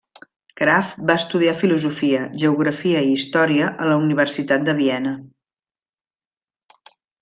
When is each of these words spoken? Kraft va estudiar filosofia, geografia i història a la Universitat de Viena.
Kraft 0.61 1.03
va 1.09 1.15
estudiar 1.21 1.53
filosofia, 1.59 2.23
geografia 2.45 3.05
i 3.09 3.13
història 3.19 3.71
a 3.87 3.93
la 3.93 4.01
Universitat 4.09 4.67
de 4.73 4.79
Viena. 4.83 5.15